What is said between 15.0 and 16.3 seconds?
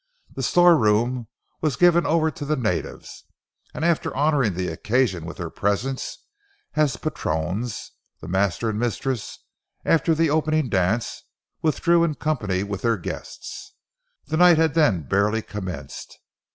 barely commenced.